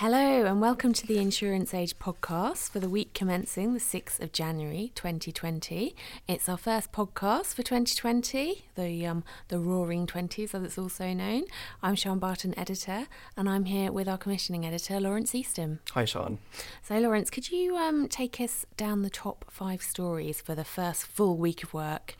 [0.00, 4.32] Hello, and welcome to the Insurance Age podcast for the week commencing the 6th of
[4.32, 5.94] January 2020.
[6.26, 11.44] It's our first podcast for 2020, the, um, the Roaring Twenties, as it's also known.
[11.82, 15.80] I'm Siân Barton, editor, and I'm here with our commissioning editor, Laurence Eastham.
[15.90, 16.38] Hi, Siân.
[16.82, 21.04] So, Laurence, could you um, take us down the top five stories for the first
[21.04, 22.16] full week of work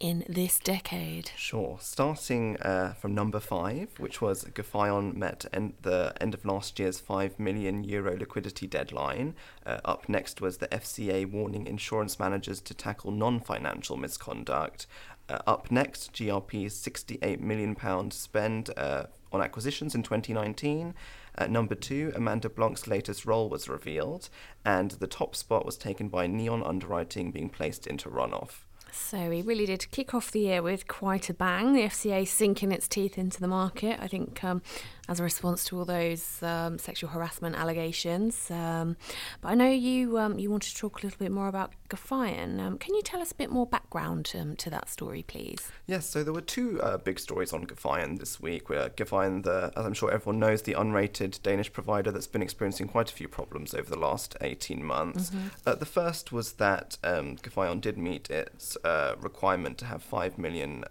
[0.00, 1.30] in this decade?
[1.36, 1.76] Sure.
[1.78, 6.98] Starting uh, from number five, which was Gefion met end, the end of last year's
[6.98, 9.34] 5 million euro liquidity deadline.
[9.64, 14.86] Uh, up next was the FCA warning insurance managers to tackle non financial misconduct.
[15.28, 20.94] Uh, up next, GRP's 68 million pound spend uh, on acquisitions in 2019.
[21.36, 24.30] At number two, Amanda Blanc's latest role was revealed,
[24.64, 28.64] and the top spot was taken by Neon Underwriting being placed into runoff.
[28.92, 31.72] So we really did kick off the year with quite a bang.
[31.72, 33.98] The FCA sinking its teeth into the market.
[34.00, 34.62] I think um,
[35.10, 38.48] as a response to all those um, sexual harassment allegations.
[38.48, 38.96] Um,
[39.40, 42.60] but I know you um, you wanted to talk a little bit more about Gefion.
[42.60, 45.72] Um, can you tell us a bit more background um, to that story, please?
[45.88, 48.68] Yes, so there were two uh, big stories on Gefion this week.
[48.68, 52.86] Where Gefion, the, as I'm sure everyone knows, the unrated Danish provider that's been experiencing
[52.86, 55.30] quite a few problems over the last 18 months.
[55.30, 55.48] Mm-hmm.
[55.66, 57.36] Uh, the first was that um,
[57.80, 60.84] did meet its uh, requirement to have 5 million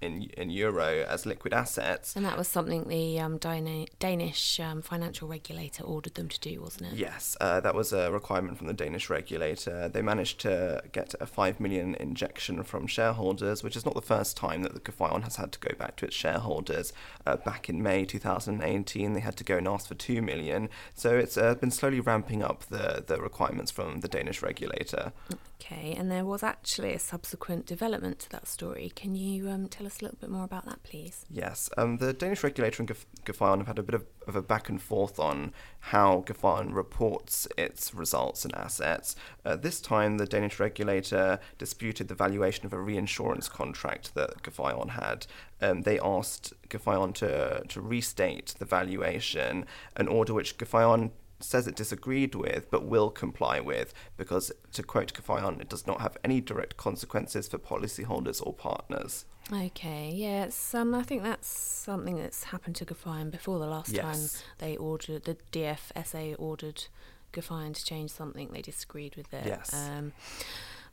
[0.00, 2.16] in in euro as liquid assets.
[2.16, 6.92] And that was something the um, Danish um, financial regulator ordered them to do, wasn't
[6.92, 6.98] it?
[6.98, 9.88] Yes, uh, that was a requirement from the Danish regulator.
[9.88, 14.36] They managed to get a five million injection from shareholders, which is not the first
[14.36, 16.92] time that the Gefion has had to go back to its shareholders.
[17.26, 20.68] Uh, back in May 2018, they had to go and ask for two million.
[20.94, 25.12] So it's uh, been slowly ramping up the the requirements from the Danish regulator.
[25.60, 28.90] Okay, and there was actually a subsequent development to that story.
[28.96, 29.89] Can you um, tell us?
[29.90, 31.26] Us a little bit more about that, please?
[31.28, 31.68] Yes.
[31.76, 34.80] Um, the Danish regulator and Gefion have had a bit of, of, a back and
[34.80, 39.16] forth on how Gefion reports its results and assets.
[39.44, 44.90] Uh, this time, the Danish regulator disputed the valuation of a reinsurance contract that Gefion
[44.90, 45.26] had.
[45.60, 49.66] Um, they asked Gefion to, to restate the valuation,
[49.96, 55.12] an order which Gefion says it disagreed with but will comply with because, to quote
[55.12, 59.24] Gefion, it does not have any direct consequences for policyholders or partners.
[59.52, 63.92] Okay, yeah, it's, um, I think that's something that's happened to Gefion before the last
[63.92, 64.04] yes.
[64.04, 66.84] time they ordered, the DFSA ordered
[67.32, 69.46] Gefion to change something, they disagreed with it.
[69.46, 69.72] Yes.
[69.74, 70.12] Um,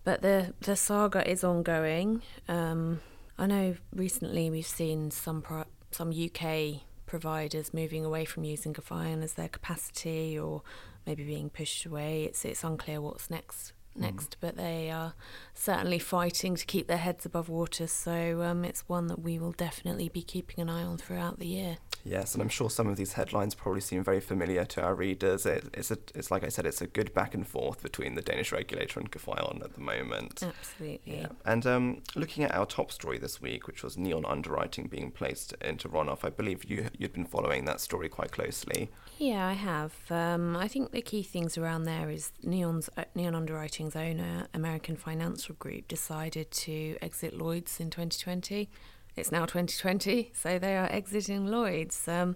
[0.03, 2.21] but the, the saga is ongoing.
[2.47, 3.01] Um,
[3.37, 9.23] I know recently we've seen some pro- some UK providers moving away from using Gefion
[9.23, 10.61] as their capacity or
[11.07, 12.25] maybe being pushed away.
[12.25, 14.01] It's it's unclear what's next mm.
[14.01, 14.35] next, mm.
[14.41, 15.13] but they are
[15.53, 17.87] certainly fighting to keep their heads above water.
[17.87, 21.47] So um, it's one that we will definitely be keeping an eye on throughout the
[21.47, 21.77] year.
[22.07, 25.45] Yes, and I'm sure some of these headlines probably seem very familiar to our readers.
[25.45, 28.21] It, it's a, it's like I said, it's a good back and forth between the
[28.21, 30.41] Danish regulator and Gefion at the moment.
[30.41, 31.19] Absolutely.
[31.19, 31.27] Yeah.
[31.45, 35.53] And um, looking at our top story this week, which was neon underwriting being placed
[35.59, 38.89] into runoff, I believe you you'd been following that story quite closely.
[39.17, 39.93] Yeah, I have.
[40.09, 44.95] Um, I think the key things around there is Neon's uh, Neon Underwriting's owner, American
[44.95, 48.69] Financial Group, decided to exit Lloyd's in 2020
[49.17, 52.07] it's now 2020, so they are exiting Lloyd's.
[52.07, 52.35] Um,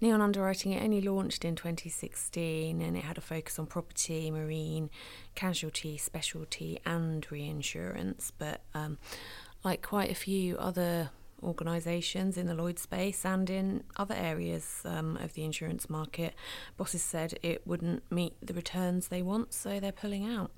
[0.00, 4.88] Neon Underwriting it only launched in 2016, and it had a focus on property, marine,
[5.34, 8.32] casualty, specialty, and reinsurance.
[8.36, 8.96] But um,
[9.62, 11.10] like quite a few other
[11.42, 16.34] organisations in the Lloyd space and in other areas um, of the insurance market,
[16.78, 20.50] bosses said it wouldn't meet the returns they want, so they're pulling out.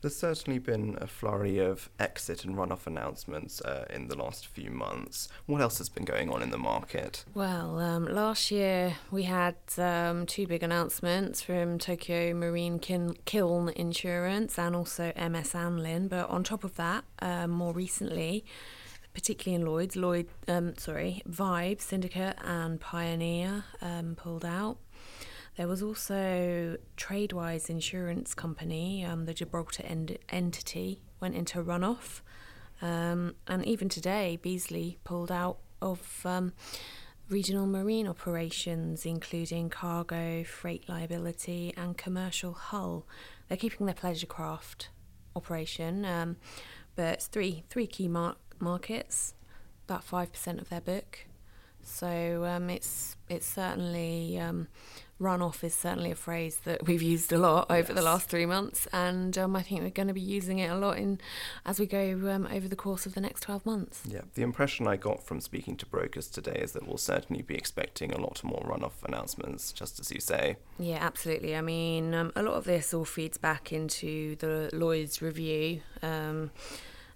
[0.00, 4.70] There's certainly been a flurry of exit and runoff announcements uh, in the last few
[4.70, 5.28] months.
[5.46, 7.24] What else has been going on in the market?
[7.34, 13.70] Well, um, last year we had um, two big announcements from Tokio Marine Kin- Kiln
[13.70, 16.08] Insurance and also MS Amlin.
[16.08, 18.44] But on top of that, um, more recently,
[19.14, 24.76] particularly in Lloyd's, Lloyd, um, sorry, Vibe Syndicate and Pioneer um, pulled out.
[25.56, 32.20] There was also Tradewise Insurance Company, um, the Gibraltar en- entity, went into runoff.
[32.82, 36.52] Um, and even today, Beazley pulled out of um,
[37.30, 43.06] regional marine operations, including cargo, freight liability, and commercial hull.
[43.48, 44.90] They're keeping their pleasure craft
[45.34, 46.36] operation, um,
[46.96, 49.34] but it's three three key mar- markets,
[49.88, 51.26] about five percent of their book.
[51.82, 54.68] So um, it's it's certainly um,
[55.20, 58.86] runoff is certainly a phrase that we've used a lot over the last three months,
[58.92, 61.18] and um, I think we're going to be using it a lot in
[61.64, 64.02] as we go um, over the course of the next twelve months.
[64.06, 67.54] Yeah, the impression I got from speaking to brokers today is that we'll certainly be
[67.54, 70.56] expecting a lot more runoff announcements, just as you say.
[70.78, 71.56] Yeah, absolutely.
[71.56, 75.80] I mean, um, a lot of this all feeds back into the Lloyd's review.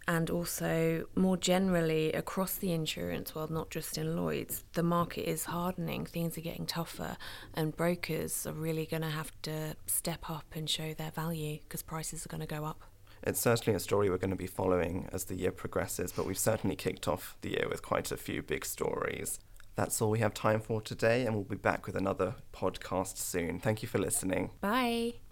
[0.08, 5.44] And also, more generally, across the insurance world, not just in Lloyd's, the market is
[5.44, 7.17] hardening, things are getting tougher,
[7.55, 11.82] and brokers are really going to have to step up and show their value because
[11.82, 12.82] prices are going to go up.
[13.23, 16.38] It's certainly a story we're going to be following as the year progresses, but we've
[16.38, 19.38] certainly kicked off the year with quite a few big stories.
[19.76, 23.61] That's all we have time for today, and we'll be back with another podcast soon.
[23.61, 24.50] Thank you for listening.
[24.61, 25.20] Bye.